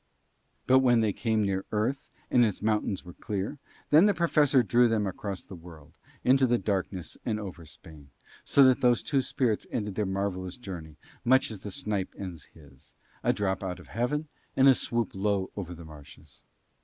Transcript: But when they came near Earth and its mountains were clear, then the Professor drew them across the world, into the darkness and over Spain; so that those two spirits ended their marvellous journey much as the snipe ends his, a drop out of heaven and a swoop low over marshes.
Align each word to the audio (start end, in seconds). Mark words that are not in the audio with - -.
But 0.65 0.79
when 0.79 1.01
they 1.01 1.13
came 1.13 1.43
near 1.45 1.63
Earth 1.71 2.09
and 2.31 2.43
its 2.43 2.63
mountains 2.63 3.05
were 3.05 3.13
clear, 3.13 3.59
then 3.91 4.07
the 4.07 4.15
Professor 4.15 4.63
drew 4.63 4.87
them 4.87 5.05
across 5.05 5.43
the 5.43 5.53
world, 5.53 5.93
into 6.23 6.47
the 6.47 6.57
darkness 6.57 7.19
and 7.23 7.39
over 7.39 7.65
Spain; 7.67 8.09
so 8.43 8.63
that 8.63 8.81
those 8.81 9.03
two 9.03 9.21
spirits 9.21 9.67
ended 9.69 9.93
their 9.93 10.07
marvellous 10.07 10.57
journey 10.57 10.97
much 11.23 11.51
as 11.51 11.59
the 11.59 11.69
snipe 11.69 12.15
ends 12.17 12.45
his, 12.45 12.93
a 13.21 13.31
drop 13.31 13.61
out 13.61 13.77
of 13.79 13.89
heaven 13.89 14.27
and 14.57 14.67
a 14.67 14.73
swoop 14.73 15.11
low 15.13 15.51
over 15.55 15.71
marshes. 15.85 16.41